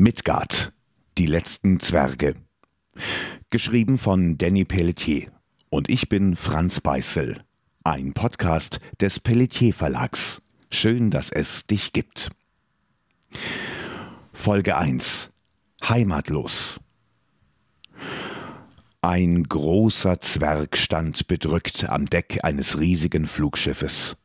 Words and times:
Midgard, 0.00 0.72
die 1.18 1.26
letzten 1.26 1.80
Zwerge. 1.80 2.36
Geschrieben 3.50 3.98
von 3.98 4.38
Danny 4.38 4.64
Pelletier. 4.64 5.32
Und 5.70 5.90
ich 5.90 6.08
bin 6.08 6.36
Franz 6.36 6.80
Beißel, 6.80 7.42
ein 7.82 8.12
Podcast 8.12 8.78
des 9.00 9.18
Pelletier 9.18 9.74
Verlags. 9.74 10.40
Schön, 10.70 11.10
dass 11.10 11.32
es 11.32 11.66
dich 11.66 11.92
gibt. 11.92 12.30
Folge 14.32 14.76
1. 14.76 15.30
Heimatlos. 15.82 16.78
Ein 19.00 19.42
großer 19.42 20.20
Zwerg 20.20 20.76
stand 20.76 21.26
bedrückt 21.26 21.88
am 21.88 22.06
Deck 22.06 22.38
eines 22.44 22.78
riesigen 22.78 23.26
Flugschiffes. 23.26 24.16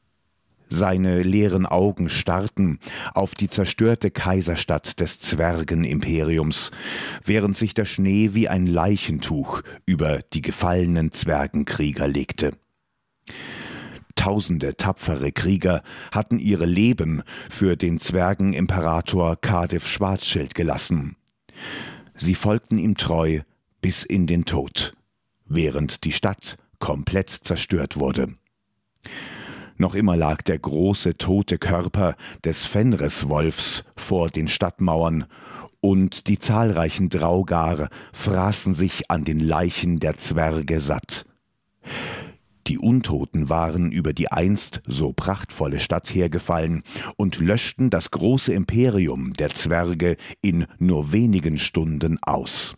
Seine 0.76 1.22
leeren 1.22 1.68
Augen 1.68 2.10
starrten 2.10 2.80
auf 3.14 3.36
die 3.36 3.48
zerstörte 3.48 4.10
Kaiserstadt 4.10 5.00
des 5.00 5.20
Zwergenimperiums, 5.20 6.72
während 7.24 7.56
sich 7.56 7.76
der 7.76 7.86
Schnee 7.86 8.32
wie 8.34 8.50
ein 8.50 8.66
Leichentuch 8.66 9.62
über 9.86 10.22
die 10.34 10.42
gefallenen 10.42 11.12
Zwergenkrieger 11.12 12.08
legte. 12.08 12.54
Tausende 14.16 14.76
tapfere 14.76 15.32
Krieger 15.32 15.84
hatten 16.12 16.40
ihre 16.40 16.66
Leben 16.66 17.22
für 17.52 17.78
den 17.78 18.00
Zwergenimperator 18.00 19.36
Cardiff 19.36 19.88
Schwarzschild 19.88 20.56
gelassen. 20.56 21.18
Sie 22.16 22.34
folgten 22.34 22.80
ihm 22.80 22.98
treu 22.98 23.42
bis 23.80 24.04
in 24.04 24.26
den 24.26 24.46
Tod, 24.46 24.96
während 25.46 26.04
die 26.04 26.14
Stadt 26.14 26.58
komplett 26.80 27.30
zerstört 27.30 27.98
wurde. 27.98 28.34
Noch 29.78 29.96
immer 29.96 30.16
lag 30.16 30.42
der 30.42 30.60
große 30.60 31.18
tote 31.18 31.58
Körper 31.58 32.16
des 32.44 32.66
Fenriswolfs 32.66 33.84
vor 33.96 34.30
den 34.30 34.48
Stadtmauern, 34.48 35.26
und 35.82 36.28
die 36.28 36.40
zahlreichen 36.40 37.10
Draugar 37.10 37.90
fraßen 38.14 38.72
sich 38.72 39.12
an 39.12 39.26
den 39.26 39.42
Leichen 39.42 40.00
der 40.00 40.16
Zwerge 40.16 40.80
satt. 40.80 41.26
Die 42.68 42.78
Untoten 42.78 43.50
waren 43.50 43.92
über 43.92 44.14
die 44.14 44.32
einst 44.32 44.82
so 44.88 45.12
prachtvolle 45.12 45.82
Stadt 45.82 46.14
hergefallen 46.16 46.84
und 47.18 47.40
löschten 47.40 47.90
das 47.90 48.12
große 48.12 48.54
Imperium 48.54 49.34
der 49.34 49.50
Zwerge 49.50 50.16
in 50.42 50.66
nur 50.80 51.12
wenigen 51.12 51.58
Stunden 51.58 52.18
aus. 52.22 52.76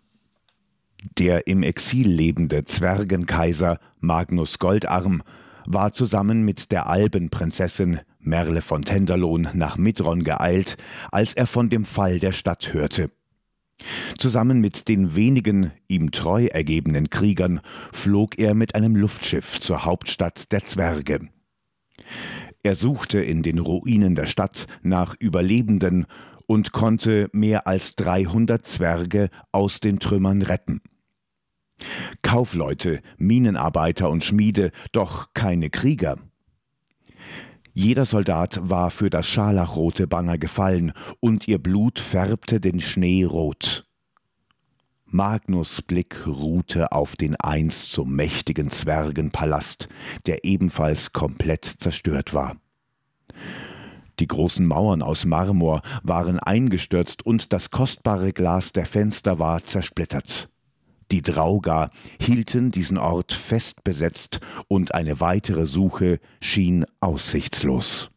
Der 1.19 1.45
im 1.45 1.61
Exil 1.61 2.07
lebende 2.07 2.65
Zwergenkaiser 2.65 3.79
Magnus 3.99 4.57
Goldarm 4.57 5.21
war 5.65 5.93
zusammen 5.93 6.43
mit 6.43 6.71
der 6.71 6.87
Albenprinzessin 6.87 7.99
Merle 8.19 8.61
von 8.61 8.83
Tenderlohn 8.83 9.49
nach 9.53 9.77
Midron 9.77 10.23
geeilt, 10.23 10.77
als 11.11 11.33
er 11.33 11.47
von 11.47 11.69
dem 11.69 11.85
Fall 11.85 12.19
der 12.19 12.31
Stadt 12.31 12.73
hörte. 12.73 13.11
Zusammen 14.17 14.61
mit 14.61 14.87
den 14.87 15.15
wenigen 15.15 15.71
ihm 15.87 16.11
treu 16.11 16.45
ergebenen 16.45 17.09
Kriegern 17.09 17.61
flog 17.91 18.39
er 18.39 18.55
mit 18.55 18.75
einem 18.75 18.95
Luftschiff 18.95 19.59
zur 19.59 19.85
Hauptstadt 19.85 20.51
der 20.51 20.63
Zwerge. 20.63 21.27
Er 22.63 22.75
suchte 22.75 23.19
in 23.19 23.43
den 23.43 23.59
Ruinen 23.59 24.15
der 24.15 24.25
Stadt 24.25 24.65
nach 24.81 25.15
Überlebenden 25.19 26.07
und 26.47 26.71
konnte 26.71 27.29
mehr 27.31 27.67
als 27.67 27.95
300 27.95 28.65
Zwerge 28.65 29.29
aus 29.51 29.79
den 29.79 29.99
Trümmern 29.99 30.41
retten. 30.41 30.81
Kaufleute, 32.21 33.01
Minenarbeiter 33.17 34.09
und 34.09 34.23
Schmiede, 34.23 34.71
doch 34.91 35.33
keine 35.33 35.69
Krieger. 35.69 36.17
Jeder 37.73 38.05
Soldat 38.05 38.59
war 38.63 38.89
für 38.89 39.09
das 39.09 39.27
scharlachrote 39.27 40.07
Banner 40.07 40.37
gefallen, 40.37 40.93
und 41.19 41.47
ihr 41.47 41.59
Blut 41.59 41.99
färbte 41.99 42.61
den 42.61 42.79
Schnee 42.79 43.25
rot. 43.25 43.85
Magnus 45.07 45.81
Blick 45.81 46.25
ruhte 46.25 46.91
auf 46.91 47.15
den 47.15 47.35
einst 47.35 47.91
so 47.91 48.05
mächtigen 48.05 48.71
Zwergenpalast, 48.71 49.87
der 50.25 50.45
ebenfalls 50.45 51.13
komplett 51.13 51.65
zerstört 51.65 52.33
war. 52.33 52.55
Die 54.19 54.27
großen 54.27 54.65
Mauern 54.65 55.01
aus 55.01 55.25
Marmor 55.25 55.81
waren 56.03 56.39
eingestürzt 56.39 57.25
und 57.25 57.51
das 57.51 57.71
kostbare 57.71 58.31
Glas 58.31 58.71
der 58.71 58.85
Fenster 58.85 59.37
war 59.39 59.63
zersplittert. 59.63 60.49
Die 61.11 61.21
Drauga 61.21 61.91
hielten 62.19 62.71
diesen 62.71 62.97
Ort 62.97 63.31
fest 63.33 63.83
besetzt 63.83 64.39
und 64.67 64.93
eine 64.95 65.19
weitere 65.19 65.65
Suche 65.65 66.19
schien 66.41 66.85
aussichtslos. 66.99 68.09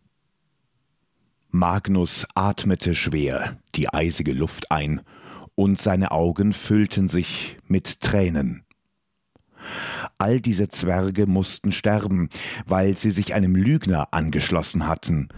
Magnus 1.50 2.26
atmete 2.34 2.94
schwer 2.94 3.58
die 3.74 3.88
eisige 3.88 4.32
Luft 4.32 4.70
ein, 4.70 5.02
und 5.54 5.80
seine 5.80 6.12
Augen 6.12 6.52
füllten 6.52 7.08
sich 7.08 7.56
mit 7.66 8.00
Tränen. 8.00 8.64
All 10.16 10.40
diese 10.40 10.68
Zwerge 10.68 11.26
mussten 11.26 11.72
sterben, 11.72 12.28
weil 12.66 12.96
sie 12.96 13.10
sich 13.10 13.34
einem 13.34 13.56
Lügner 13.56 14.08
angeschlossen 14.12 14.86
hatten, 14.86 15.28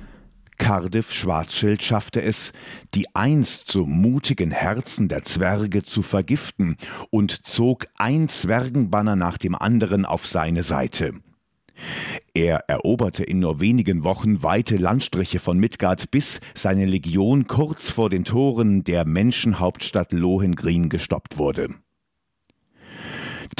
Cardiff 0.60 1.10
Schwarzschild 1.12 1.82
schaffte 1.82 2.20
es, 2.20 2.52
die 2.94 3.06
einst 3.14 3.72
so 3.72 3.86
mutigen 3.86 4.50
Herzen 4.50 5.08
der 5.08 5.22
Zwerge 5.22 5.82
zu 5.82 6.02
vergiften 6.02 6.76
und 7.08 7.46
zog 7.46 7.86
ein 7.96 8.28
Zwergenbanner 8.28 9.16
nach 9.16 9.38
dem 9.38 9.54
anderen 9.54 10.04
auf 10.04 10.26
seine 10.26 10.62
Seite. 10.62 11.14
Er 12.34 12.68
eroberte 12.68 13.24
in 13.24 13.40
nur 13.40 13.60
wenigen 13.60 14.04
Wochen 14.04 14.42
weite 14.42 14.76
Landstriche 14.76 15.40
von 15.40 15.58
Midgard, 15.58 16.10
bis 16.10 16.40
seine 16.54 16.84
Legion 16.84 17.46
kurz 17.46 17.90
vor 17.90 18.10
den 18.10 18.24
Toren 18.24 18.84
der 18.84 19.06
Menschenhauptstadt 19.06 20.12
Lohengrin 20.12 20.90
gestoppt 20.90 21.38
wurde. 21.38 21.70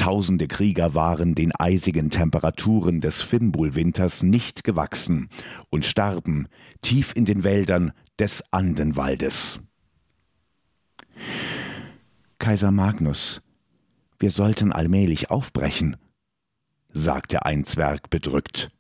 Tausende 0.01 0.49
Krieger 0.49 0.95
waren 0.95 1.35
den 1.35 1.53
eisigen 1.55 2.09
Temperaturen 2.09 3.03
des 3.03 3.21
Fimbulwinters 3.21 4.23
nicht 4.23 4.65
gewachsen 4.65 5.29
und 5.69 5.85
starben 5.85 6.49
tief 6.81 7.13
in 7.15 7.27
den 7.27 7.45
Wäldern 7.45 7.93
des 8.19 8.43
Andenwaldes. 8.51 9.61
Kaiser 12.39 12.71
Magnus, 12.71 13.43
wir 14.19 14.31
sollten 14.31 14.73
allmählich 14.73 15.31
aufbrechen, 15.31 15.99
sagte 16.89 17.45
ein 17.45 17.65
Zwerg 17.65 18.09
bedrückt. 18.09 18.71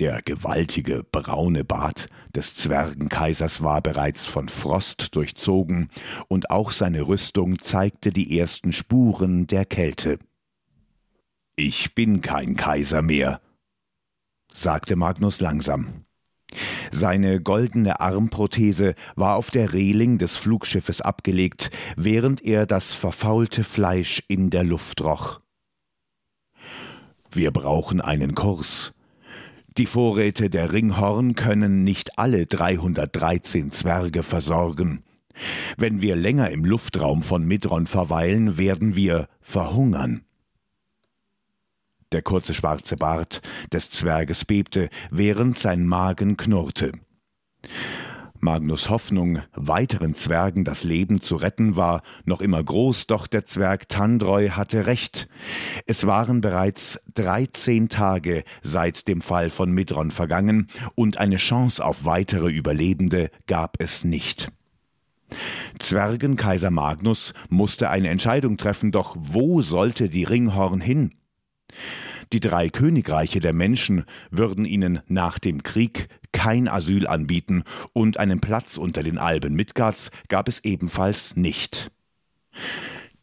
Der 0.00 0.22
gewaltige 0.22 1.04
braune 1.04 1.62
Bart 1.62 2.08
des 2.34 2.54
Zwergenkaisers 2.54 3.62
war 3.62 3.82
bereits 3.82 4.24
von 4.24 4.48
Frost 4.48 5.14
durchzogen, 5.14 5.90
und 6.26 6.50
auch 6.50 6.70
seine 6.70 7.06
Rüstung 7.06 7.58
zeigte 7.58 8.10
die 8.10 8.38
ersten 8.38 8.72
Spuren 8.72 9.46
der 9.46 9.66
Kälte. 9.66 10.18
Ich 11.54 11.94
bin 11.94 12.22
kein 12.22 12.56
Kaiser 12.56 13.02
mehr, 13.02 13.42
sagte 14.54 14.96
Magnus 14.96 15.42
langsam. 15.42 16.06
Seine 16.90 17.42
goldene 17.42 18.00
Armprothese 18.00 18.94
war 19.16 19.36
auf 19.36 19.50
der 19.50 19.74
Reling 19.74 20.16
des 20.16 20.34
Flugschiffes 20.34 21.02
abgelegt, 21.02 21.70
während 21.98 22.42
er 22.42 22.64
das 22.64 22.94
verfaulte 22.94 23.64
Fleisch 23.64 24.22
in 24.28 24.48
der 24.48 24.64
Luft 24.64 25.02
roch. 25.02 25.40
Wir 27.30 27.50
brauchen 27.50 28.00
einen 28.00 28.34
Kurs, 28.34 28.94
die 29.76 29.86
Vorräte 29.86 30.50
der 30.50 30.72
Ringhorn 30.72 31.34
können 31.34 31.84
nicht 31.84 32.18
alle 32.18 32.46
313 32.46 33.70
Zwerge 33.70 34.22
versorgen. 34.22 35.04
Wenn 35.76 36.02
wir 36.02 36.16
länger 36.16 36.50
im 36.50 36.64
Luftraum 36.64 37.22
von 37.22 37.44
Midron 37.44 37.86
verweilen, 37.86 38.58
werden 38.58 38.96
wir 38.96 39.28
verhungern. 39.40 40.22
Der 42.12 42.22
kurze 42.22 42.54
schwarze 42.54 42.96
Bart 42.96 43.40
des 43.72 43.90
Zwerges 43.90 44.44
bebte, 44.44 44.88
während 45.10 45.56
sein 45.58 45.86
Magen 45.86 46.36
knurrte. 46.36 46.92
Magnus 48.42 48.88
Hoffnung, 48.88 49.40
weiteren 49.54 50.14
Zwergen 50.14 50.64
das 50.64 50.82
Leben 50.82 51.20
zu 51.20 51.36
retten, 51.36 51.76
war 51.76 52.02
noch 52.24 52.40
immer 52.40 52.64
groß, 52.64 53.06
doch 53.06 53.26
der 53.26 53.44
Zwerg 53.44 53.88
Tandreu 53.90 54.50
hatte 54.50 54.86
recht. 54.86 55.28
Es 55.86 56.06
waren 56.06 56.40
bereits 56.40 56.98
dreizehn 57.12 57.90
Tage 57.90 58.44
seit 58.62 59.08
dem 59.08 59.20
Fall 59.20 59.50
von 59.50 59.70
Midron 59.72 60.10
vergangen, 60.10 60.68
und 60.94 61.18
eine 61.18 61.36
Chance 61.36 61.84
auf 61.84 62.06
weitere 62.06 62.50
Überlebende 62.50 63.30
gab 63.46 63.76
es 63.78 64.04
nicht. 64.04 64.50
Zwergenkaiser 65.78 66.70
Magnus 66.70 67.34
musste 67.50 67.90
eine 67.90 68.08
Entscheidung 68.08 68.56
treffen, 68.56 68.90
doch 68.90 69.16
wo 69.18 69.60
sollte 69.60 70.08
die 70.08 70.24
Ringhorn 70.24 70.80
hin? 70.80 71.14
Die 72.32 72.40
drei 72.40 72.68
Königreiche 72.68 73.40
der 73.40 73.52
Menschen 73.52 74.04
würden 74.30 74.64
ihnen 74.64 75.00
nach 75.08 75.38
dem 75.40 75.62
Krieg 75.64 76.08
kein 76.40 76.68
Asyl 76.68 77.06
anbieten 77.06 77.64
und 77.92 78.16
einen 78.16 78.40
Platz 78.40 78.78
unter 78.78 79.02
den 79.02 79.18
Alben 79.18 79.52
Midgards 79.52 80.10
gab 80.28 80.48
es 80.48 80.64
ebenfalls 80.64 81.36
nicht. 81.36 81.92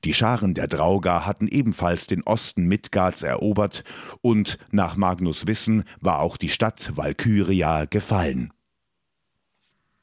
Die 0.04 0.14
Scharen 0.14 0.54
der 0.54 0.68
Draugar 0.68 1.26
hatten 1.26 1.48
ebenfalls 1.48 2.06
den 2.06 2.22
Osten 2.22 2.68
Midgards 2.68 3.24
erobert 3.24 3.84
und 4.22 4.60
nach 4.70 4.98
Magnus 4.98 5.48
Wissen 5.48 5.84
war 6.00 6.20
auch 6.20 6.38
die 6.38 6.50
Stadt 6.50 6.96
Valkyria 6.96 7.86
gefallen. 7.86 8.54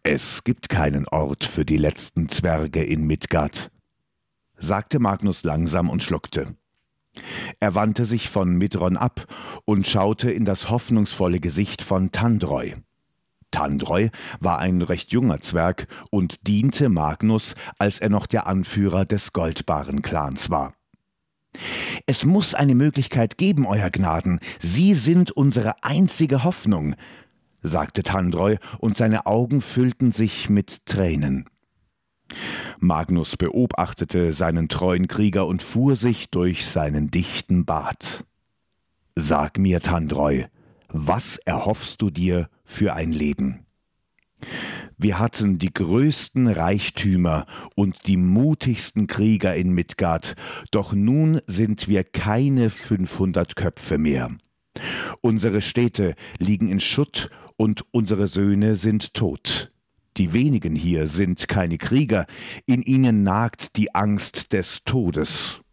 Es 0.02 0.42
gibt 0.42 0.68
keinen 0.68 1.06
Ort 1.06 1.44
für 1.44 1.64
die 1.64 1.76
letzten 1.76 2.28
Zwerge 2.28 2.82
in 2.82 3.06
Midgard, 3.06 3.70
sagte 4.56 4.98
Magnus 4.98 5.44
langsam 5.44 5.88
und 5.88 6.02
schluckte. 6.02 6.56
Er 7.60 7.76
wandte 7.76 8.06
sich 8.06 8.28
von 8.28 8.56
Midron 8.56 8.96
ab 8.96 9.28
und 9.64 9.86
schaute 9.86 10.32
in 10.32 10.44
das 10.44 10.68
hoffnungsvolle 10.68 11.38
Gesicht 11.38 11.80
von 11.80 12.10
Tandroi. 12.10 12.74
Tandroi 13.54 14.10
war 14.40 14.58
ein 14.58 14.82
recht 14.82 15.12
junger 15.12 15.40
Zwerg 15.40 15.86
und 16.10 16.48
diente 16.48 16.88
Magnus, 16.88 17.54
als 17.78 18.00
er 18.00 18.08
noch 18.08 18.26
der 18.26 18.48
Anführer 18.48 19.04
des 19.04 19.32
Goldbaren-Clans 19.32 20.50
war. 20.50 20.74
Es 22.06 22.24
muss 22.24 22.54
eine 22.54 22.74
Möglichkeit 22.74 23.38
geben, 23.38 23.64
Euer 23.64 23.90
Gnaden. 23.90 24.40
Sie 24.58 24.94
sind 24.94 25.30
unsere 25.30 25.84
einzige 25.84 26.42
Hoffnung, 26.42 26.96
sagte 27.62 28.02
Tandreu, 28.02 28.56
und 28.80 28.96
seine 28.96 29.24
Augen 29.24 29.60
füllten 29.60 30.10
sich 30.10 30.50
mit 30.50 30.84
Tränen. 30.84 31.48
Magnus 32.80 33.36
beobachtete 33.36 34.32
seinen 34.32 34.68
treuen 34.68 35.06
Krieger 35.06 35.46
und 35.46 35.62
fuhr 35.62 35.94
sich 35.94 36.28
durch 36.28 36.66
seinen 36.66 37.12
dichten 37.12 37.64
Bart. 37.64 38.24
Sag 39.14 39.58
mir, 39.58 39.80
Tandreu, 39.80 40.46
was 40.96 41.38
erhoffst 41.38 42.00
du 42.02 42.10
dir 42.10 42.48
für 42.64 42.94
ein 42.94 43.10
Leben? 43.10 43.66
Wir 44.96 45.18
hatten 45.18 45.58
die 45.58 45.74
größten 45.74 46.46
Reichtümer 46.46 47.46
und 47.74 48.06
die 48.06 48.16
mutigsten 48.16 49.08
Krieger 49.08 49.56
in 49.56 49.72
Midgard, 49.72 50.36
doch 50.70 50.92
nun 50.92 51.40
sind 51.46 51.88
wir 51.88 52.04
keine 52.04 52.70
500 52.70 53.56
Köpfe 53.56 53.98
mehr. 53.98 54.30
Unsere 55.20 55.62
Städte 55.62 56.14
liegen 56.38 56.68
in 56.68 56.78
Schutt 56.78 57.28
und 57.56 57.84
unsere 57.90 58.28
Söhne 58.28 58.76
sind 58.76 59.14
tot. 59.14 59.72
Die 60.16 60.32
wenigen 60.32 60.76
hier 60.76 61.08
sind 61.08 61.48
keine 61.48 61.76
Krieger, 61.76 62.26
in 62.66 62.82
ihnen 62.82 63.24
nagt 63.24 63.76
die 63.76 63.96
Angst 63.96 64.52
des 64.52 64.84
Todes. 64.84 65.63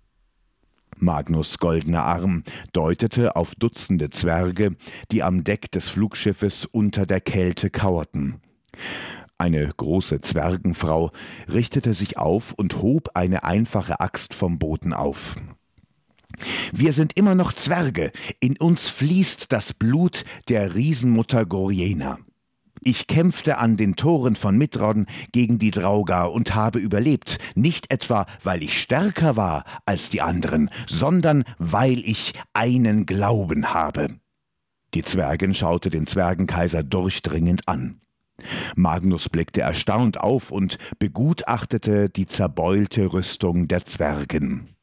Magnus 1.01 1.57
goldener 1.57 2.03
Arm 2.03 2.44
deutete 2.74 3.36
auf 3.36 3.56
Dutzende 3.56 4.09
Zwerge, 4.09 4.75
die 5.12 5.24
am 5.24 5.44
Deck 5.44 5.71
des 5.71 5.89
Flugschiffes 5.89 6.65
unter 6.65 7.06
der 7.06 7.21
Kälte 7.21 7.69
kauerten. 7.69 8.39
Eine 9.38 9.74
große 9.75 10.21
Zwergenfrau 10.21 11.12
richtete 11.51 11.95
sich 11.95 12.18
auf 12.18 12.53
und 12.53 12.81
hob 12.81 13.09
eine 13.15 13.44
einfache 13.44 14.00
Axt 14.00 14.36
vom 14.36 14.59
Boden 14.59 14.94
auf. 14.94 15.36
Wir 16.71 16.94
sind 16.94 17.18
immer 17.18 17.33
noch 17.36 17.51
Zwerge, 17.51 18.12
in 18.39 18.57
uns 18.57 18.88
fließt 18.88 19.51
das 19.51 19.74
Blut 19.74 20.24
der 20.48 20.75
Riesenmutter 20.75 21.45
Goriena. 21.45 22.19
Ich 22.83 23.05
kämpfte 23.05 23.59
an 23.59 23.77
den 23.77 23.95
Toren 23.95 24.35
von 24.35 24.57
Mitrodden 24.57 25.05
gegen 25.31 25.59
die 25.59 25.69
Draugar 25.69 26.31
und 26.31 26.55
habe 26.55 26.79
überlebt, 26.79 27.37
nicht 27.53 27.91
etwa, 27.91 28.25
weil 28.43 28.63
ich 28.63 28.81
stärker 28.81 29.37
war 29.37 29.65
als 29.85 30.09
die 30.09 30.21
anderen, 30.21 30.71
sondern 30.87 31.43
weil 31.59 31.99
ich 31.99 32.33
einen 32.53 33.05
Glauben 33.05 33.71
habe. 33.71 34.07
Die 34.95 35.03
Zwergin 35.03 35.53
schaute 35.53 35.91
den 35.91 36.07
Zwergenkaiser 36.07 36.81
durchdringend 36.81 37.67
an. 37.67 38.01
Magnus 38.75 39.29
blickte 39.29 39.61
erstaunt 39.61 40.19
auf 40.19 40.51
und 40.51 40.79
begutachtete 40.97 42.09
die 42.09 42.25
zerbeulte 42.25 43.13
Rüstung 43.13 43.67
der 43.67 43.85
Zwergen. 43.85 44.75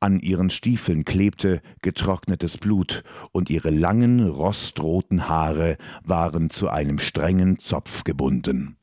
An 0.00 0.20
ihren 0.20 0.50
Stiefeln 0.50 1.04
klebte 1.04 1.62
getrocknetes 1.82 2.58
Blut, 2.58 3.02
und 3.32 3.50
ihre 3.50 3.70
langen, 3.70 4.28
rostroten 4.28 5.28
Haare 5.28 5.76
waren 6.04 6.50
zu 6.50 6.68
einem 6.68 6.98
strengen 6.98 7.58
Zopf 7.58 8.04
gebunden. 8.04 8.76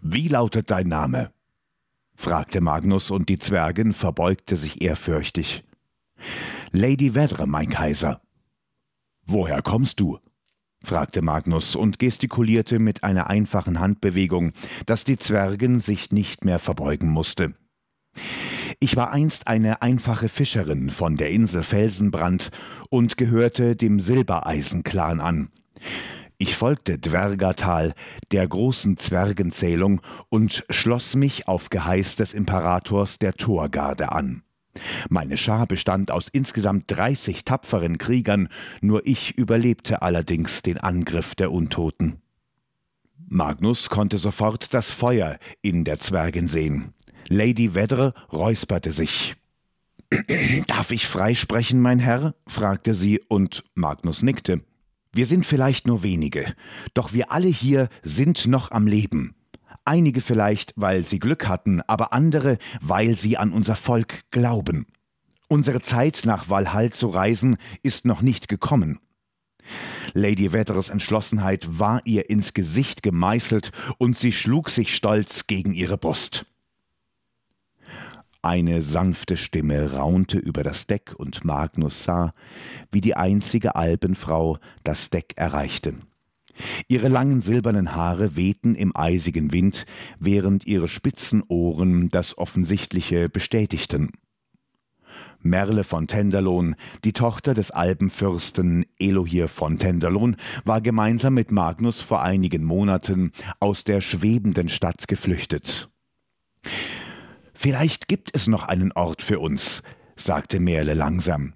Wie 0.00 0.28
lautet 0.28 0.70
dein 0.70 0.88
Name? 0.88 1.30
fragte 2.14 2.60
Magnus, 2.60 3.10
und 3.10 3.28
die 3.28 3.38
Zwergin 3.38 3.92
verbeugte 3.92 4.56
sich 4.56 4.82
ehrfürchtig. 4.82 5.64
Lady 6.70 7.14
Vedre, 7.14 7.46
mein 7.46 7.70
Kaiser. 7.70 8.20
Woher 9.24 9.62
kommst 9.62 10.00
du? 10.00 10.18
fragte 10.84 11.22
Magnus 11.22 11.76
und 11.76 11.98
gestikulierte 11.98 12.78
mit 12.78 13.04
einer 13.04 13.28
einfachen 13.28 13.78
Handbewegung, 13.78 14.52
dass 14.86 15.04
die 15.04 15.16
Zwergin 15.16 15.78
sich 15.78 16.10
nicht 16.10 16.44
mehr 16.44 16.58
verbeugen 16.58 17.08
musste. 17.08 17.54
Ich 18.82 18.96
war 18.96 19.12
einst 19.12 19.46
eine 19.46 19.80
einfache 19.80 20.28
Fischerin 20.28 20.90
von 20.90 21.16
der 21.16 21.30
Insel 21.30 21.62
Felsenbrand 21.62 22.50
und 22.90 23.16
gehörte 23.16 23.76
dem 23.76 24.00
Silbereisen-Clan 24.00 25.20
an. 25.20 25.50
Ich 26.36 26.56
folgte 26.56 26.98
Dwergatal, 26.98 27.94
der 28.32 28.48
großen 28.48 28.96
Zwergenzählung, 28.96 30.00
und 30.30 30.64
schloss 30.68 31.14
mich 31.14 31.46
auf 31.46 31.70
Geheiß 31.70 32.16
des 32.16 32.34
Imperators 32.34 33.20
der 33.20 33.34
Torgarde 33.34 34.10
an. 34.10 34.42
Meine 35.08 35.36
Schar 35.36 35.68
bestand 35.68 36.10
aus 36.10 36.26
insgesamt 36.32 36.86
dreißig 36.88 37.44
tapferen 37.44 37.98
Kriegern, 37.98 38.48
nur 38.80 39.06
ich 39.06 39.38
überlebte 39.38 40.02
allerdings 40.02 40.60
den 40.62 40.78
Angriff 40.78 41.36
der 41.36 41.52
Untoten. 41.52 42.20
Magnus 43.28 43.90
konnte 43.90 44.18
sofort 44.18 44.74
das 44.74 44.90
Feuer 44.90 45.38
in 45.62 45.84
der 45.84 46.00
Zwergin 46.00 46.48
sehen. 46.48 46.94
Lady 47.28 47.74
Vedre 47.74 48.14
räusperte 48.32 48.92
sich. 48.92 49.36
Darf 50.66 50.90
ich 50.90 51.06
freisprechen, 51.06 51.80
mein 51.80 51.98
Herr? 51.98 52.34
fragte 52.46 52.94
sie, 52.94 53.20
und 53.28 53.64
Magnus 53.74 54.22
nickte. 54.22 54.62
Wir 55.12 55.26
sind 55.26 55.44
vielleicht 55.44 55.86
nur 55.86 56.02
wenige, 56.02 56.54
doch 56.94 57.12
wir 57.12 57.32
alle 57.32 57.48
hier 57.48 57.88
sind 58.02 58.46
noch 58.46 58.70
am 58.70 58.86
Leben. 58.86 59.34
Einige 59.84 60.20
vielleicht, 60.20 60.72
weil 60.76 61.04
sie 61.04 61.18
Glück 61.18 61.48
hatten, 61.48 61.82
aber 61.82 62.12
andere, 62.12 62.58
weil 62.80 63.16
sie 63.16 63.36
an 63.36 63.52
unser 63.52 63.76
Volk 63.76 64.20
glauben. 64.30 64.86
Unsere 65.48 65.80
Zeit 65.80 66.22
nach 66.24 66.48
Valhall 66.48 66.92
zu 66.92 67.08
reisen 67.08 67.58
ist 67.82 68.06
noch 68.06 68.22
nicht 68.22 68.48
gekommen. 68.48 69.00
Lady 70.14 70.52
Vedres 70.52 70.88
Entschlossenheit 70.88 71.66
war 71.78 72.00
ihr 72.04 72.30
ins 72.30 72.54
Gesicht 72.54 73.02
gemeißelt 73.02 73.70
und 73.98 74.16
sie 74.18 74.32
schlug 74.32 74.70
sich 74.70 74.94
stolz 74.94 75.46
gegen 75.46 75.74
ihre 75.74 75.98
Brust. 75.98 76.46
Eine 78.44 78.82
sanfte 78.82 79.36
Stimme 79.36 79.92
raunte 79.92 80.36
über 80.36 80.64
das 80.64 80.88
Deck 80.88 81.14
und 81.16 81.44
Magnus 81.44 82.02
sah, 82.02 82.34
wie 82.90 83.00
die 83.00 83.14
einzige 83.14 83.76
Alpenfrau 83.76 84.58
das 84.82 85.10
Deck 85.10 85.34
erreichte. 85.36 85.94
Ihre 86.88 87.06
langen 87.06 87.40
silbernen 87.40 87.94
Haare 87.94 88.34
wehten 88.34 88.74
im 88.74 88.96
eisigen 88.96 89.52
Wind, 89.52 89.86
während 90.18 90.66
ihre 90.66 90.88
spitzen 90.88 91.44
Ohren 91.46 92.10
das 92.10 92.36
Offensichtliche 92.36 93.28
bestätigten. 93.28 94.10
Merle 95.40 95.84
von 95.84 96.08
Tenderlohn, 96.08 96.74
die 97.04 97.12
Tochter 97.12 97.54
des 97.54 97.70
Alpenfürsten 97.70 98.86
Elohir 98.98 99.46
von 99.46 99.78
Tenderlohn, 99.78 100.36
war 100.64 100.80
gemeinsam 100.80 101.34
mit 101.34 101.52
Magnus 101.52 102.00
vor 102.00 102.22
einigen 102.22 102.64
Monaten 102.64 103.30
aus 103.60 103.84
der 103.84 104.00
schwebenden 104.00 104.68
Stadt 104.68 105.06
geflüchtet. 105.06 105.88
Vielleicht 107.62 108.08
gibt 108.08 108.34
es 108.34 108.48
noch 108.48 108.64
einen 108.64 108.90
Ort 108.90 109.22
für 109.22 109.38
uns, 109.38 109.84
sagte 110.16 110.58
Merle 110.58 110.94
langsam. 110.94 111.52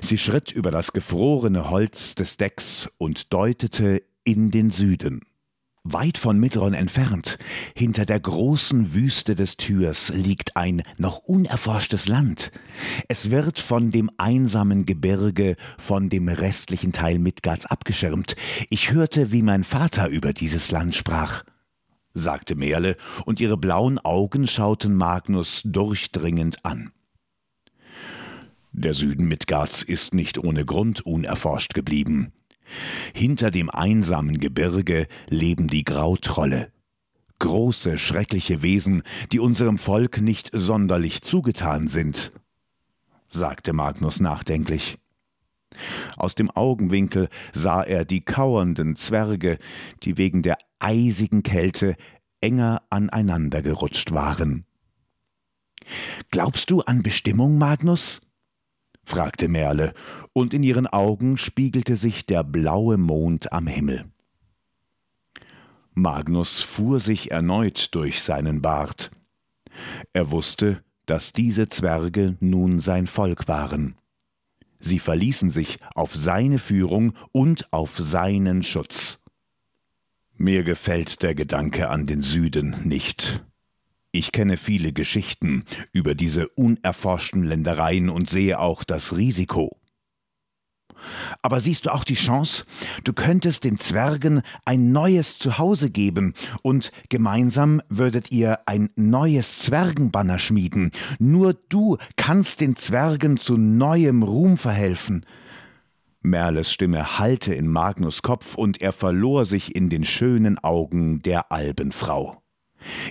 Sie 0.00 0.16
schritt 0.16 0.52
über 0.52 0.70
das 0.70 0.92
gefrorene 0.92 1.70
Holz 1.70 2.14
des 2.14 2.36
Decks 2.36 2.88
und 2.98 3.32
deutete 3.32 4.04
in 4.22 4.52
den 4.52 4.70
Süden. 4.70 5.22
Weit 5.82 6.18
von 6.18 6.38
Midron 6.38 6.72
entfernt, 6.72 7.38
hinter 7.74 8.06
der 8.06 8.20
großen 8.20 8.94
Wüste 8.94 9.34
des 9.34 9.56
Türs, 9.56 10.10
liegt 10.10 10.56
ein 10.56 10.84
noch 10.98 11.18
unerforschtes 11.18 12.06
Land. 12.06 12.52
Es 13.08 13.30
wird 13.30 13.58
von 13.58 13.90
dem 13.90 14.12
einsamen 14.16 14.86
Gebirge, 14.86 15.56
von 15.78 16.10
dem 16.10 16.28
restlichen 16.28 16.92
Teil 16.92 17.18
Midgards 17.18 17.66
abgeschirmt. 17.66 18.36
Ich 18.70 18.92
hörte, 18.92 19.32
wie 19.32 19.42
mein 19.42 19.64
Vater 19.64 20.06
über 20.06 20.32
dieses 20.32 20.70
Land 20.70 20.94
sprach 20.94 21.42
sagte 22.14 22.54
Merle, 22.54 22.96
und 23.26 23.40
ihre 23.40 23.56
blauen 23.56 23.98
Augen 23.98 24.46
schauten 24.46 24.94
Magnus 24.94 25.62
durchdringend 25.64 26.64
an. 26.64 26.92
Der 28.72 28.94
Süden 28.94 29.26
Midgards 29.26 29.82
ist 29.82 30.14
nicht 30.14 30.38
ohne 30.38 30.64
Grund 30.64 31.04
unerforscht 31.04 31.74
geblieben. 31.74 32.32
Hinter 33.12 33.50
dem 33.50 33.70
einsamen 33.70 34.38
Gebirge 34.38 35.06
leben 35.28 35.68
die 35.68 35.84
Grautrolle, 35.84 36.72
große, 37.38 37.98
schreckliche 37.98 38.62
Wesen, 38.62 39.02
die 39.32 39.38
unserem 39.38 39.78
Volk 39.78 40.20
nicht 40.20 40.50
sonderlich 40.52 41.22
zugetan 41.22 41.88
sind, 41.88 42.32
sagte 43.28 43.72
Magnus 43.72 44.20
nachdenklich. 44.20 44.98
Aus 46.16 46.34
dem 46.34 46.50
Augenwinkel 46.50 47.28
sah 47.52 47.82
er 47.82 48.04
die 48.04 48.24
kauernden 48.24 48.96
Zwerge, 48.96 49.58
die 50.02 50.16
wegen 50.16 50.42
der 50.42 50.58
eisigen 50.78 51.42
Kälte 51.42 51.96
enger 52.40 52.82
aneinander 52.90 53.62
gerutscht 53.62 54.12
waren. 54.12 54.66
Glaubst 56.30 56.70
du 56.70 56.80
an 56.82 57.02
Bestimmung, 57.02 57.58
Magnus? 57.58 58.20
fragte 59.04 59.48
Merle, 59.48 59.92
und 60.32 60.54
in 60.54 60.62
ihren 60.62 60.86
Augen 60.86 61.36
spiegelte 61.36 61.96
sich 61.96 62.26
der 62.26 62.42
blaue 62.42 62.96
Mond 62.96 63.52
am 63.52 63.66
Himmel. 63.66 64.06
Magnus 65.92 66.60
fuhr 66.60 67.00
sich 67.00 67.30
erneut 67.30 67.94
durch 67.94 68.22
seinen 68.22 68.62
Bart. 68.62 69.10
Er 70.12 70.30
wusste, 70.30 70.82
dass 71.06 71.32
diese 71.32 71.68
Zwerge 71.68 72.36
nun 72.40 72.80
sein 72.80 73.06
Volk 73.06 73.46
waren. 73.46 73.96
Sie 74.84 74.98
verließen 74.98 75.48
sich 75.48 75.78
auf 75.94 76.14
seine 76.14 76.58
Führung 76.58 77.14
und 77.32 77.72
auf 77.72 77.96
seinen 77.96 78.62
Schutz. 78.62 79.18
Mir 80.36 80.62
gefällt 80.62 81.22
der 81.22 81.34
Gedanke 81.34 81.88
an 81.88 82.04
den 82.04 82.20
Süden 82.20 82.76
nicht. 82.84 83.42
Ich 84.12 84.30
kenne 84.30 84.58
viele 84.58 84.92
Geschichten 84.92 85.64
über 85.92 86.14
diese 86.14 86.48
unerforschten 86.48 87.44
Ländereien 87.44 88.10
und 88.10 88.28
sehe 88.28 88.58
auch 88.58 88.84
das 88.84 89.16
Risiko. 89.16 89.80
Aber 91.42 91.60
siehst 91.60 91.86
du 91.86 91.92
auch 91.92 92.04
die 92.04 92.14
Chance? 92.14 92.64
Du 93.04 93.12
könntest 93.12 93.64
den 93.64 93.76
Zwergen 93.76 94.42
ein 94.64 94.92
neues 94.92 95.38
Zuhause 95.38 95.90
geben 95.90 96.34
und 96.62 96.92
gemeinsam 97.08 97.82
würdet 97.88 98.30
ihr 98.32 98.60
ein 98.66 98.90
neues 98.96 99.58
Zwergenbanner 99.58 100.38
schmieden. 100.38 100.90
Nur 101.18 101.54
du 101.68 101.98
kannst 102.16 102.60
den 102.60 102.76
Zwergen 102.76 103.36
zu 103.36 103.56
neuem 103.56 104.22
Ruhm 104.22 104.56
verhelfen. 104.56 105.24
Merles 106.22 106.72
Stimme 106.72 107.18
hallte 107.18 107.52
in 107.52 107.68
Magnus 107.68 108.22
Kopf 108.22 108.54
und 108.54 108.80
er 108.80 108.92
verlor 108.92 109.44
sich 109.44 109.76
in 109.76 109.90
den 109.90 110.06
schönen 110.06 110.58
Augen 110.58 111.20
der 111.20 111.52
Albenfrau. 111.52 112.42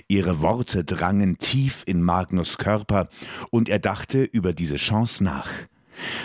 Ihre 0.08 0.40
Worte 0.40 0.84
drangen 0.84 1.38
tief 1.38 1.84
in 1.86 2.02
Magnus 2.02 2.58
Körper 2.58 3.08
und 3.50 3.68
er 3.68 3.78
dachte 3.78 4.22
über 4.22 4.52
diese 4.52 4.76
Chance 4.76 5.22
nach. 5.22 5.48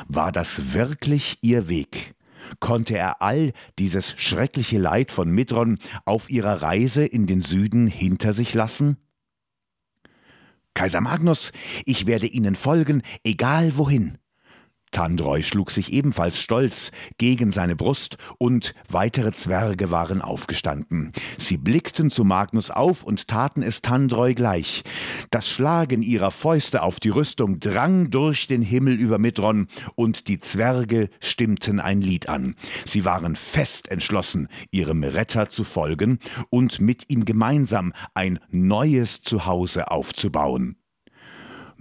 War 0.08 0.32
das 0.32 0.74
wirklich 0.74 1.38
ihr 1.42 1.68
Weg? 1.70 2.16
Konnte 2.60 2.98
er 2.98 3.22
all 3.22 3.54
dieses 3.78 4.16
schreckliche 4.18 4.80
Leid 4.80 5.12
von 5.12 5.30
Midron 5.30 5.78
auf 6.06 6.30
ihrer 6.30 6.62
Reise 6.62 7.06
in 7.06 7.28
den 7.28 7.42
Süden 7.42 7.88
hinter 7.88 8.34
sich 8.34 8.54
lassen? 8.54 8.98
Kaiser 10.74 11.02
Magnus, 11.02 11.52
ich 11.86 12.08
werde 12.08 12.28
Ihnen 12.28 12.56
folgen, 12.56 13.04
egal 13.24 13.78
wohin. 13.78 14.18
Tandreu 14.92 15.44
schlug 15.44 15.70
sich 15.70 15.94
ebenfalls 15.94 16.40
stolz 16.40 16.92
gegen 17.18 17.52
seine 17.52 17.76
Brust, 17.76 18.18
und 18.38 18.74
weitere 18.90 19.32
Zwerge 19.32 19.92
waren 19.92 20.22
aufgestanden. 20.22 21.12
Sie 21.38 21.58
blickten 21.58 22.10
zu 22.10 22.24
Magnus 22.24 22.72
auf 22.72 23.04
und 23.04 23.28
taten 23.28 23.62
es 23.62 23.82
Tandreu 23.82 24.34
gleich. 24.34 24.84
Das 25.30 25.48
Schlagen 25.48 26.02
ihrer 26.02 26.32
Fäuste 26.32 26.82
auf 26.82 27.00
die 27.00 27.10
Rüstung 27.10 27.60
drang 27.60 28.10
durch 28.10 28.48
den 28.48 28.62
Himmel 28.62 29.00
über 29.00 29.20
Midron, 29.20 29.68
und 29.96 30.28
die 30.28 30.40
Zwerge 30.40 31.10
stimmten 31.20 31.80
ein 31.80 32.02
Lied 32.02 32.28
an. 32.30 32.56
Sie 32.86 33.06
waren 33.06 33.36
fest 33.36 33.90
entschlossen, 33.90 34.48
ihrem 34.72 35.04
Retter 35.04 35.50
zu 35.50 35.64
folgen 35.64 36.20
und 36.50 36.82
mit 36.82 37.10
ihm 37.10 37.26
gemeinsam 37.26 37.94
ein 38.16 38.40
neues 38.50 39.22
Zuhause 39.22 39.92
aufzubauen. 39.92 40.79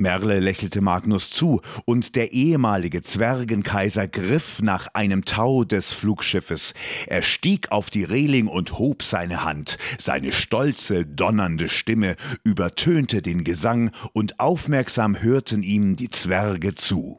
Merle 0.00 0.40
lächelte 0.40 0.80
Magnus 0.80 1.30
zu, 1.30 1.60
und 1.84 2.16
der 2.16 2.32
ehemalige 2.32 3.02
Zwergenkaiser 3.02 4.08
griff 4.08 4.62
nach 4.62 4.88
einem 4.94 5.24
Tau 5.24 5.64
des 5.64 5.92
Flugschiffes. 5.92 6.74
Er 7.06 7.22
stieg 7.22 7.72
auf 7.72 7.90
die 7.90 8.04
Reling 8.04 8.46
und 8.46 8.78
hob 8.78 9.02
seine 9.02 9.44
Hand. 9.44 9.78
Seine 9.98 10.32
stolze, 10.32 11.04
donnernde 11.04 11.68
Stimme 11.68 12.16
übertönte 12.44 13.22
den 13.22 13.44
Gesang, 13.44 13.90
und 14.12 14.40
aufmerksam 14.40 15.20
hörten 15.20 15.62
ihm 15.62 15.96
die 15.96 16.10
Zwerge 16.10 16.74
zu. 16.74 17.18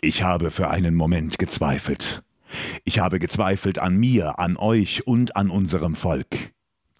Ich 0.00 0.22
habe 0.22 0.50
für 0.50 0.70
einen 0.70 0.94
Moment 0.94 1.38
gezweifelt. 1.38 2.22
Ich 2.84 3.00
habe 3.00 3.18
gezweifelt 3.18 3.78
an 3.78 3.96
mir, 3.96 4.38
an 4.38 4.56
euch 4.56 5.06
und 5.06 5.36
an 5.36 5.50
unserem 5.50 5.94
Volk. 5.94 6.52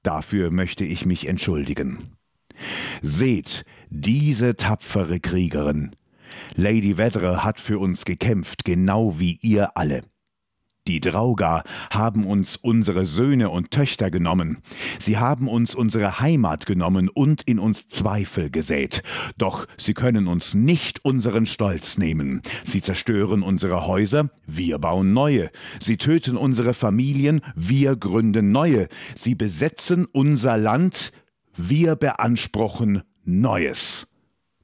Dafür 0.02 0.50
möchte 0.50 0.84
ich 0.84 1.06
mich 1.06 1.28
entschuldigen. 1.28 2.17
Seht, 3.02 3.64
diese 3.90 4.56
tapfere 4.56 5.20
Kriegerin. 5.20 5.90
Lady 6.54 6.98
Vedre 6.98 7.44
hat 7.44 7.60
für 7.60 7.78
uns 7.78 8.04
gekämpft, 8.04 8.64
genau 8.64 9.18
wie 9.18 9.38
ihr 9.42 9.76
alle. 9.76 10.02
Die 10.88 11.00
Draugar 11.00 11.64
haben 11.90 12.24
uns 12.24 12.56
unsere 12.56 13.04
Söhne 13.04 13.50
und 13.50 13.70
Töchter 13.70 14.10
genommen. 14.10 14.62
Sie 14.98 15.18
haben 15.18 15.46
uns 15.46 15.74
unsere 15.74 16.18
Heimat 16.20 16.64
genommen 16.64 17.10
und 17.10 17.42
in 17.42 17.58
uns 17.58 17.88
Zweifel 17.88 18.50
gesät. 18.50 19.02
Doch 19.36 19.66
sie 19.76 19.92
können 19.92 20.26
uns 20.26 20.54
nicht 20.54 21.04
unseren 21.04 21.44
Stolz 21.44 21.98
nehmen. 21.98 22.40
Sie 22.64 22.80
zerstören 22.80 23.42
unsere 23.42 23.86
Häuser, 23.86 24.30
wir 24.46 24.78
bauen 24.78 25.12
neue. 25.12 25.50
Sie 25.78 25.98
töten 25.98 26.38
unsere 26.38 26.72
Familien, 26.72 27.42
wir 27.54 27.94
gründen 27.94 28.50
neue. 28.50 28.88
Sie 29.14 29.34
besetzen 29.34 30.06
unser 30.10 30.56
Land, 30.56 31.12
wir 31.58 31.96
beanspruchen 31.96 33.02
Neues. 33.24 34.06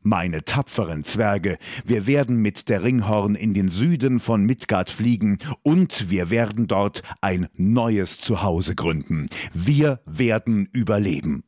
Meine 0.01 0.45
tapferen 0.45 1.03
Zwerge, 1.03 1.57
wir 1.85 2.07
werden 2.07 2.37
mit 2.37 2.69
der 2.69 2.83
Ringhorn 2.83 3.35
in 3.35 3.55
den 3.55 3.69
Süden 3.69 4.21
von 4.21 4.45
Midgard 4.45 4.91
fliegen 4.91 5.39
und 5.63 6.11
wir 6.11 6.29
werden 6.29 6.67
dort 6.67 7.03
ein 7.23 7.49
neues 7.55 8.21
Zuhause 8.21 8.75
gründen. 8.75 9.29
Wir 9.55 10.01
werden 10.05 10.69
überleben. 10.73 11.43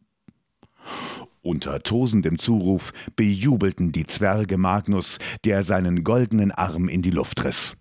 Unter 1.43 1.81
tosendem 1.81 2.39
Zuruf 2.39 2.93
bejubelten 3.15 3.93
die 3.93 4.07
Zwerge 4.07 4.59
Magnus, 4.59 5.19
der 5.45 5.63
seinen 5.63 6.03
goldenen 6.03 6.51
Arm 6.51 6.89
in 6.89 7.03
die 7.03 7.11
Luft 7.11 7.45
riss. 7.45 7.77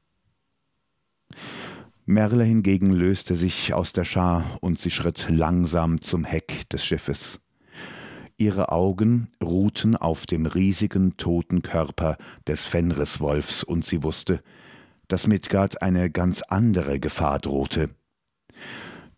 Merle 2.06 2.44
hingegen 2.44 2.92
löste 2.92 3.36
sich 3.36 3.74
aus 3.74 3.94
der 3.94 4.04
Schar 4.04 4.58
und 4.62 4.78
sie 4.78 4.92
schritt 4.92 5.28
langsam 5.30 6.02
zum 6.02 6.24
Heck 6.26 6.70
des 6.70 6.86
Schiffes. 6.86 7.40
Ihre 8.38 8.70
Augen 8.72 9.30
ruhten 9.42 9.96
auf 9.96 10.26
dem 10.26 10.46
riesigen 10.46 11.16
toten 11.16 11.62
Körper 11.62 12.18
des 12.48 12.66
Fenriswolfs, 12.66 13.64
und 13.64 13.86
sie 13.86 14.04
wusste, 14.04 14.42
dass 15.08 15.28
Midgard 15.28 15.82
eine 15.82 16.10
ganz 16.10 16.42
andere 16.42 17.00
Gefahr 17.00 17.40
drohte. 17.40 17.92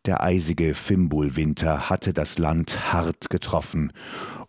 Der 0.06 0.22
eisige 0.22 0.76
Fimbulwinter 0.76 1.90
hatte 1.90 2.14
das 2.14 2.38
Land 2.38 2.94
hart 2.94 3.32
getroffen, 3.32 3.92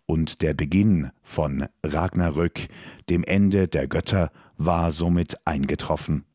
und 0.05 0.41
der 0.41 0.53
Beginn 0.53 1.11
von 1.23 1.67
Ragnarök, 1.83 2.67
dem 3.09 3.23
Ende 3.23 3.67
der 3.67 3.87
Götter, 3.87 4.31
war 4.57 4.91
somit 4.91 5.37
eingetroffen. 5.45 6.25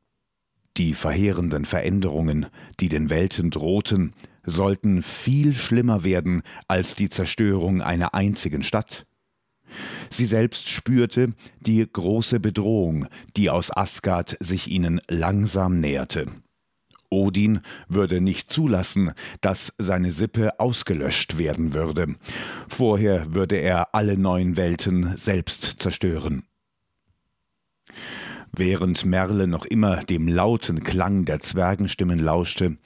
Die 0.77 0.95
verheerenden 0.95 1.65
Veränderungen, 1.67 2.47
die 2.81 2.89
den 2.89 3.11
Welten 3.11 3.51
drohten, 3.51 4.13
sollten 4.47 5.03
viel 5.03 5.55
schlimmer 5.55 6.05
werden 6.05 6.43
als 6.69 6.95
die 6.95 7.09
Zerstörung 7.09 7.83
einer 7.83 8.15
einzigen 8.15 8.63
Stadt. 8.63 9.07
Sie 10.11 10.27
selbst 10.27 10.69
spürte 10.69 11.33
die 11.61 11.87
große 11.91 12.41
Bedrohung, 12.41 13.07
die 13.37 13.51
aus 13.51 13.75
Asgard 13.75 14.37
sich 14.41 14.69
ihnen 14.71 15.01
langsam 15.09 15.81
näherte. 15.81 16.27
Odin 17.11 17.61
würde 17.89 18.21
nicht 18.21 18.51
zulassen, 18.51 19.13
dass 19.41 19.73
seine 19.79 20.13
Sippe 20.13 20.59
ausgelöscht 20.59 21.39
werden 21.39 21.75
würde. 21.75 22.17
Vorher 22.69 23.35
würde 23.35 23.57
er 23.57 23.95
alle 23.95 24.19
neuen 24.19 24.57
Welten 24.57 25.17
selbst 25.17 25.77
zerstören. 25.79 26.45
Während 28.53 29.05
Merle 29.05 29.47
noch 29.47 29.65
immer 29.65 29.97
dem 30.05 30.29
lauten 30.29 30.83
Klang 30.85 31.25
der 31.25 31.41
Zwergenstimmen 31.41 32.21
lauschte, 32.21 32.77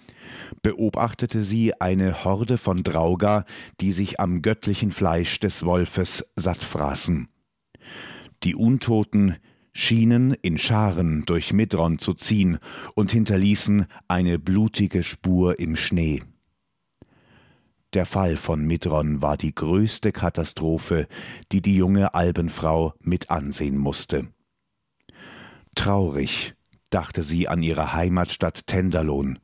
beobachtete 0.62 1.42
sie 1.42 1.80
eine 1.80 2.25
Horde 2.25 2.58
von 2.58 2.82
Drauger, 2.82 3.44
die 3.80 3.92
sich 3.92 4.20
am 4.20 4.42
göttlichen 4.42 4.90
Fleisch 4.90 5.40
des 5.40 5.64
Wolfes 5.64 6.25
satt 6.37 6.64
fraßen. 6.64 7.28
Die 8.44 8.54
Untoten 8.54 9.37
schienen 9.73 10.35
in 10.42 10.58
Scharen 10.58 11.25
durch 11.25 11.52
Midron 11.52 11.99
zu 11.99 12.14
ziehen 12.14 12.58
und 12.94 13.11
hinterließen 13.11 13.87
eine 14.08 14.38
blutige 14.38 15.02
Spur 15.02 15.58
im 15.58 15.76
Schnee. 15.76 16.23
Der 17.94 18.04
Fall 18.04 18.37
von 18.37 18.66
Midron 18.66 19.23
war 19.23 19.37
die 19.37 19.54
größte 19.54 20.12
Katastrophe, 20.12 21.06
die 21.52 21.62
die 21.62 21.76
junge 21.76 22.14
Albenfrau 22.14 22.92
mit 23.00 23.30
ansehen 23.30 23.78
musste. 23.78 24.28
Traurig 25.75 26.54
dachte 26.90 27.23
sie 27.23 27.49
an 27.49 27.62
ihre 27.62 27.92
Heimatstadt 27.94 28.66
Tenderlohn, 28.66 29.38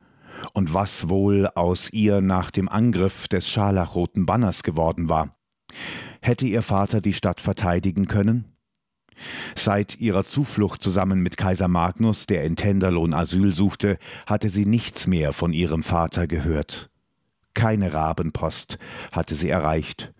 und 0.53 0.73
was 0.73 1.09
wohl 1.09 1.47
aus 1.47 1.91
ihr 1.91 2.21
nach 2.21 2.51
dem 2.51 2.69
Angriff 2.69 3.27
des 3.27 3.47
scharlachroten 3.47 4.25
Banners 4.25 4.63
geworden 4.63 5.09
war. 5.09 5.35
Hätte 6.21 6.45
ihr 6.45 6.61
Vater 6.61 7.01
die 7.01 7.13
Stadt 7.13 7.41
verteidigen 7.41 8.07
können? 8.07 8.45
Seit 9.55 9.99
ihrer 9.99 10.25
Zuflucht 10.25 10.81
zusammen 10.81 11.21
mit 11.21 11.37
Kaiser 11.37 11.67
Magnus, 11.67 12.25
der 12.25 12.43
in 12.43 12.55
Tenderlohn 12.55 13.13
Asyl 13.13 13.53
suchte, 13.53 13.97
hatte 14.25 14.49
sie 14.49 14.65
nichts 14.65 15.07
mehr 15.07 15.33
von 15.33 15.53
ihrem 15.53 15.83
Vater 15.83 16.27
gehört. 16.27 16.89
Keine 17.53 17.93
Rabenpost 17.93 18.77
hatte 19.11 19.35
sie 19.35 19.49
erreicht, 19.49 20.13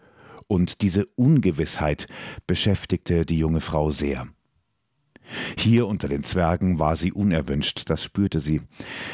und 0.47 0.81
diese 0.81 1.05
Ungewissheit 1.15 2.07
beschäftigte 2.47 3.25
die 3.25 3.39
junge 3.39 3.61
Frau 3.61 3.91
sehr. 3.91 4.27
Hier 5.57 5.87
unter 5.87 6.07
den 6.07 6.23
Zwergen 6.23 6.79
war 6.79 6.95
sie 6.95 7.11
unerwünscht, 7.11 7.89
das 7.89 8.03
spürte 8.03 8.39
sie. 8.39 8.61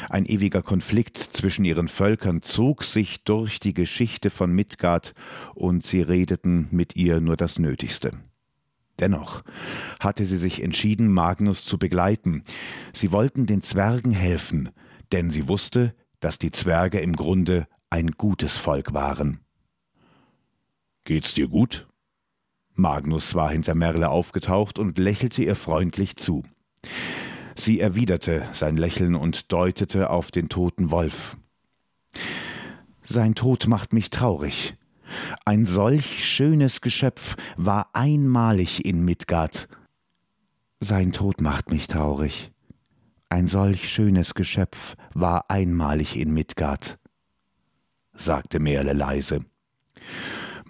Ein 0.08 0.26
ewiger 0.26 0.62
Konflikt 0.62 1.18
zwischen 1.18 1.64
ihren 1.64 1.88
Völkern 1.88 2.42
zog 2.42 2.84
sich 2.84 3.24
durch 3.24 3.60
die 3.60 3.74
Geschichte 3.74 4.30
von 4.30 4.52
Midgard, 4.52 5.14
und 5.54 5.86
sie 5.86 6.02
redeten 6.02 6.68
mit 6.70 6.96
ihr 6.96 7.20
nur 7.20 7.36
das 7.36 7.58
Nötigste. 7.58 8.12
Dennoch 8.98 9.42
hatte 10.00 10.24
sie 10.24 10.36
sich 10.36 10.62
entschieden, 10.62 11.12
Magnus 11.12 11.64
zu 11.64 11.78
begleiten. 11.78 12.42
Sie 12.92 13.10
wollten 13.10 13.46
den 13.46 13.62
Zwergen 13.62 14.12
helfen, 14.12 14.70
denn 15.12 15.30
sie 15.30 15.48
wusste, 15.48 15.94
dass 16.20 16.38
die 16.38 16.50
Zwerge 16.50 17.00
im 17.00 17.16
Grunde 17.16 17.66
ein 17.90 18.12
gutes 18.12 18.56
Volk 18.56 18.92
waren. 18.92 19.40
Geht's 21.04 21.34
dir 21.34 21.48
gut? 21.48 21.88
Magnus 22.74 23.34
war 23.34 23.50
hinter 23.50 23.74
Merle 23.74 24.08
aufgetaucht 24.08 24.78
und 24.78 24.98
lächelte 24.98 25.42
ihr 25.42 25.56
freundlich 25.56 26.16
zu. 26.16 26.42
Sie 27.54 27.80
erwiderte 27.80 28.48
sein 28.52 28.76
Lächeln 28.76 29.14
und 29.14 29.52
deutete 29.52 30.10
auf 30.10 30.30
den 30.30 30.48
toten 30.48 30.90
Wolf. 30.90 31.36
Sein 33.02 33.34
Tod 33.34 33.66
macht 33.66 33.92
mich 33.92 34.10
traurig. 34.10 34.76
Ein 35.44 35.66
solch 35.66 36.24
schönes 36.24 36.80
Geschöpf 36.80 37.36
war 37.56 37.90
einmalig 37.92 38.86
in 38.86 39.04
Midgard. 39.04 39.68
Sein 40.80 41.12
Tod 41.12 41.40
macht 41.40 41.70
mich 41.70 41.88
traurig. 41.88 42.52
Ein 43.28 43.46
solch 43.46 43.88
schönes 43.88 44.34
Geschöpf 44.34 44.94
war 45.14 45.50
einmalig 45.50 46.18
in 46.18 46.34
Midgard, 46.34 46.98
sagte 48.12 48.60
Merle 48.60 48.92
leise. 48.92 49.44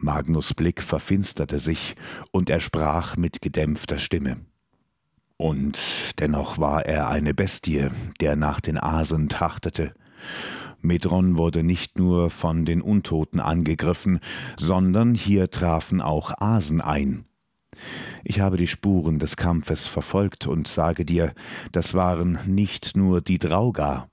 Magnus 0.03 0.53
Blick 0.55 0.83
verfinsterte 0.83 1.59
sich, 1.59 1.95
und 2.31 2.51
er 2.51 2.61
sprach 2.61 3.17
mit 3.17 3.41
gedämpfter 3.41 3.99
Stimme. 3.99 4.39
Und 5.37 5.79
dennoch 6.19 6.59
war 6.59 6.87
er 6.87 7.09
eine 7.09 7.35
Bestie, 7.35 7.89
der 8.21 8.37
nach 8.37 8.61
den 8.61 8.79
Asen 8.79 9.29
trachtete. 9.29 9.95
Medron 10.81 11.37
wurde 11.37 11.63
nicht 11.63 11.99
nur 11.99 12.31
von 12.31 12.65
den 12.65 12.83
Untoten 12.83 13.41
angegriffen, 13.41 14.21
sondern 14.57 15.15
hier 15.15 15.51
trafen 15.51 16.01
auch 16.01 16.33
Asen 16.41 16.81
ein. 16.81 17.25
Ich 18.25 18.41
habe 18.41 18.57
die 18.57 18.69
Spuren 18.69 19.19
des 19.19 19.37
Kampfes 19.37 19.87
verfolgt 19.87 20.47
und 20.47 20.69
sage 20.69 21.05
dir, 21.05 21.33
das 21.71 21.95
waren 21.95 22.39
nicht 22.47 22.97
nur 22.97 23.21
die 23.21 23.39
Draugar. 23.39 24.09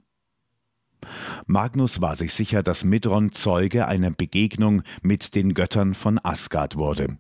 Magnus 1.46 2.02
war 2.02 2.16
sich 2.16 2.34
sicher, 2.34 2.64
dass 2.64 2.84
Midron 2.84 3.32
Zeuge 3.32 3.88
einer 3.88 4.12
Begegnung 4.12 4.84
mit 5.02 5.36
den 5.36 5.54
Göttern 5.54 5.94
von 5.94 6.20
Asgard 6.24 6.76
wurde. 6.76 7.18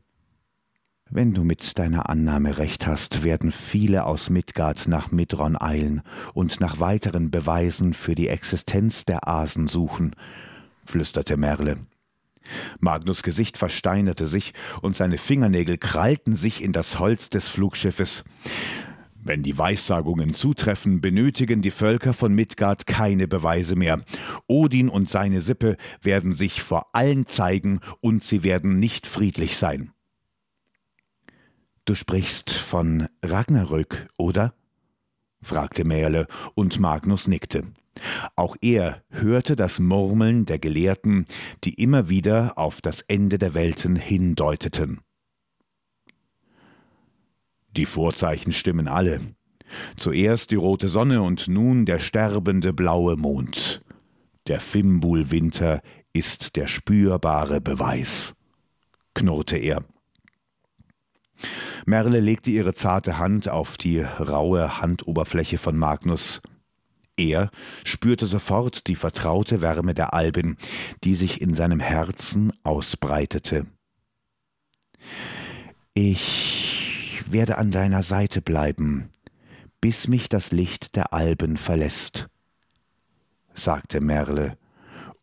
Wenn 1.11 1.33
du 1.33 1.43
mit 1.43 1.79
deiner 1.79 2.07
Annahme 2.07 2.59
recht 2.59 2.85
hast, 2.85 3.23
werden 3.23 3.51
viele 3.51 4.05
aus 4.05 4.29
Midgard 4.29 4.87
nach 4.87 5.11
Midron 5.11 5.59
eilen 5.59 6.03
und 6.35 6.59
nach 6.61 6.79
weiteren 6.79 7.31
Beweisen 7.31 7.95
für 7.95 8.13
die 8.13 8.27
Existenz 8.27 9.05
der 9.05 9.27
Asen 9.27 9.65
suchen, 9.65 10.15
flüsterte 10.85 11.35
Merle. 11.35 11.77
Magnus 12.79 13.23
Gesicht 13.23 13.57
versteinerte 13.57 14.27
sich 14.27 14.53
und 14.81 14.95
seine 14.95 15.17
Fingernägel 15.17 15.79
krallten 15.79 16.35
sich 16.35 16.63
in 16.63 16.73
das 16.73 16.99
Holz 16.99 17.29
des 17.29 17.47
Flugschiffes. 17.47 18.23
Wenn 19.21 19.43
die 19.43 19.57
Weissagungen 19.57 20.33
zutreffen, 20.33 21.01
benötigen 21.01 21.61
die 21.61 21.71
Völker 21.71 22.13
von 22.13 22.33
Midgard 22.33 22.87
keine 22.87 23.27
Beweise 23.27 23.75
mehr. 23.75 24.03
Odin 24.47 24.87
und 24.87 25.09
seine 25.09 25.41
Sippe 25.41 25.75
werden 26.01 26.31
sich 26.31 26.61
vor 26.61 26.95
allen 26.95 27.27
zeigen 27.27 27.81
und 27.99 28.23
sie 28.23 28.43
werden 28.43 28.79
nicht 28.79 29.07
friedlich 29.07 29.57
sein. 29.57 29.91
Du 31.85 31.95
sprichst 31.95 32.51
von 32.51 33.07
Ragnarök, 33.23 34.07
oder? 34.15 34.53
fragte 35.41 35.83
Merle, 35.83 36.27
und 36.53 36.79
Magnus 36.79 37.27
nickte. 37.27 37.63
Auch 38.35 38.55
er 38.61 39.03
hörte 39.09 39.55
das 39.55 39.79
Murmeln 39.79 40.45
der 40.45 40.59
Gelehrten, 40.59 41.25
die 41.63 41.73
immer 41.73 42.07
wieder 42.07 42.57
auf 42.57 42.81
das 42.81 43.01
Ende 43.01 43.37
der 43.37 43.53
Welten 43.53 43.95
hindeuteten. 43.95 45.01
Die 47.75 47.85
Vorzeichen 47.85 48.51
stimmen 48.51 48.87
alle. 48.87 49.21
Zuerst 49.95 50.51
die 50.51 50.55
rote 50.55 50.89
Sonne 50.89 51.21
und 51.21 51.47
nun 51.47 51.85
der 51.85 51.99
sterbende 51.99 52.73
blaue 52.73 53.15
Mond. 53.15 53.81
Der 54.47 54.59
Fimbulwinter 54.59 55.81
ist 56.11 56.55
der 56.55 56.67
spürbare 56.67 57.61
Beweis, 57.61 58.33
knurrte 59.13 59.57
er. 59.57 59.83
Merle 61.85 62.19
legte 62.19 62.51
ihre 62.51 62.73
zarte 62.73 63.17
Hand 63.17 63.47
auf 63.47 63.77
die 63.77 64.01
raue 64.01 64.81
Handoberfläche 64.81 65.57
von 65.57 65.77
Magnus. 65.77 66.41
Er 67.15 67.51
spürte 67.83 68.25
sofort 68.25 68.87
die 68.87 68.95
vertraute 68.95 69.61
Wärme 69.61 69.93
der 69.93 70.13
Alben, 70.13 70.57
die 71.03 71.15
sich 71.15 71.41
in 71.41 71.53
seinem 71.53 71.79
Herzen 71.79 72.53
ausbreitete. 72.63 73.65
Ich 75.93 76.68
werde 77.31 77.57
an 77.57 77.71
deiner 77.71 78.03
Seite 78.03 78.41
bleiben, 78.41 79.09
bis 79.81 80.07
mich 80.07 80.29
das 80.29 80.51
Licht 80.51 80.95
der 80.95 81.13
Alben 81.13 81.57
verlässt, 81.57 82.27
sagte 83.53 84.01
Merle, 84.01 84.57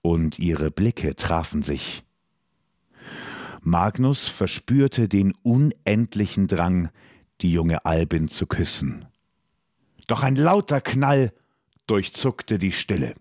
und 0.02 0.38
ihre 0.38 0.70
Blicke 0.70 1.16
trafen 1.16 1.62
sich. 1.62 2.04
Magnus 3.60 4.28
verspürte 4.28 5.08
den 5.08 5.34
unendlichen 5.42 6.46
Drang, 6.46 6.90
die 7.40 7.50
junge 7.50 7.84
Albin 7.84 8.28
zu 8.28 8.46
küssen. 8.46 9.06
Doch 10.06 10.22
ein 10.22 10.36
lauter 10.36 10.80
Knall 10.80 11.32
durchzuckte 11.88 12.58
die 12.58 12.72
Stille. 12.72 13.14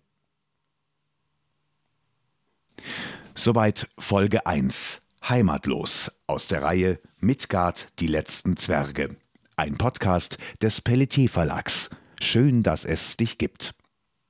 Soweit 3.33 3.89
Folge 3.97 4.45
1 4.45 5.01
Heimatlos 5.27 6.11
aus 6.27 6.47
der 6.47 6.63
Reihe 6.63 6.99
Midgard, 7.19 7.88
die 7.99 8.07
letzten 8.07 8.57
Zwerge. 8.57 9.15
Ein 9.55 9.77
Podcast 9.77 10.38
des 10.61 10.81
Pelletier 10.81 11.29
Verlags. 11.29 11.89
Schön, 12.21 12.63
dass 12.63 12.85
es 12.85 13.17
dich 13.17 13.38
gibt. 13.38 13.73